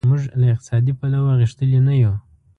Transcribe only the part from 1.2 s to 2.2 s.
غښتلي نه یو.